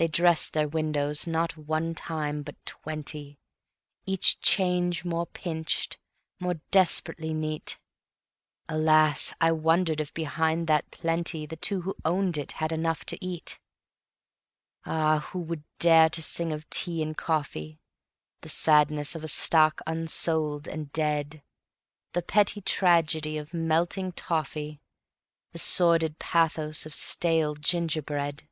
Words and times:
They 0.00 0.08
dressed 0.08 0.54
their 0.54 0.66
windows 0.66 1.26
not 1.26 1.58
one 1.58 1.94
time 1.94 2.42
but 2.42 2.56
twenty, 2.64 3.38
Each 4.06 4.40
change 4.40 5.04
more 5.04 5.26
pinched, 5.26 5.98
more 6.38 6.54
desperately 6.70 7.34
neat; 7.34 7.78
Alas! 8.66 9.34
I 9.42 9.52
wondered 9.52 10.00
if 10.00 10.14
behind 10.14 10.68
that 10.68 10.90
plenty 10.90 11.44
The 11.44 11.56
two 11.56 11.82
who 11.82 11.94
owned 12.02 12.38
it 12.38 12.52
had 12.52 12.72
enough 12.72 13.04
to 13.04 13.22
eat. 13.22 13.60
Ah, 14.86 15.28
who 15.32 15.38
would 15.40 15.64
dare 15.78 16.08
to 16.08 16.22
sing 16.22 16.50
of 16.50 16.66
tea 16.70 17.02
and 17.02 17.14
coffee? 17.14 17.78
The 18.40 18.48
sadness 18.48 19.14
of 19.14 19.22
a 19.22 19.28
stock 19.28 19.82
unsold 19.86 20.66
and 20.66 20.90
dead; 20.92 21.42
The 22.14 22.22
petty 22.22 22.62
tragedy 22.62 23.36
of 23.36 23.52
melting 23.52 24.12
toffee, 24.12 24.80
The 25.52 25.58
sordid 25.58 26.18
pathos 26.18 26.86
of 26.86 26.94
stale 26.94 27.54
gingerbread. 27.54 28.44